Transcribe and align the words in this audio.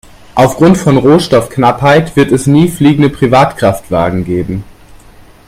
Aufgrund 0.33 0.79
von 0.79 0.97
Rohstoffknappheit 0.97 2.15
wird 2.15 2.31
es 2.31 2.47
nie 2.47 2.69
fliegende 2.69 3.11
Privatkraftwagen 3.11 4.25
geben. 4.25 4.63